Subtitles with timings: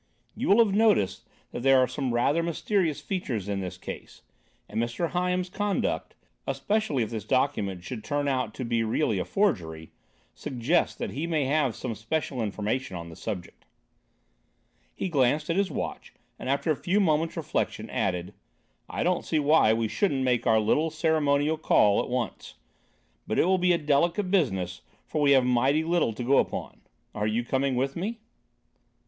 [0.33, 4.23] You will have noticed that there are some rather mysterious features in this case,
[4.67, 5.09] and Mr.
[5.11, 6.15] Hyams's conduct,
[6.47, 9.91] especially if this document should turn out to be really a forgery,
[10.33, 13.63] suggests that he may have some special information on the subject."
[14.95, 18.33] He glanced at his watch and, after a few moments' reflection, added:
[18.89, 22.55] "I don't see why we shouldn't make our little ceremonial call at once.
[23.27, 26.81] But it will be a delicate business, for we have mighty little to go upon.
[27.13, 28.21] Are you coming with me?"